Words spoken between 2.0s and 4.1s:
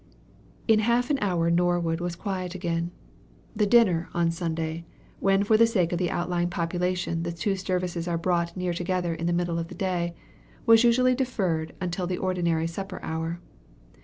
was quiet again. The dinner,